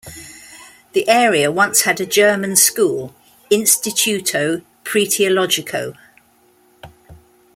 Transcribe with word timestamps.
The 0.93 1.07
area 1.07 1.51
once 1.51 1.81
had 1.83 2.01
a 2.01 2.07
German 2.07 2.55
school, 2.55 3.13
Instituto 3.51 4.63
Preteologico. 4.83 5.95